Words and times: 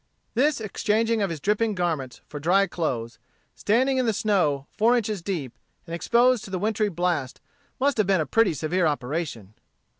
This 0.33 0.59
exchanging 0.59 1.21
of 1.21 1.29
his 1.29 1.39
dripping 1.39 1.75
garments 1.75 2.21
for 2.25 2.39
dry 2.39 2.65
clothes, 2.65 3.19
standing 3.53 3.99
in 3.99 4.07
the 4.07 4.13
snow 4.13 4.65
four 4.71 4.97
inches 4.97 5.21
deep, 5.21 5.53
and 5.85 5.93
exposed 5.93 6.43
to 6.45 6.49
the 6.49 6.57
wintry 6.57 6.89
blast, 6.89 7.39
must 7.79 7.97
have 7.99 8.07
been 8.07 8.19
a 8.19 8.25
pretty 8.25 8.55
severe 8.55 8.87
operation. 8.87 9.53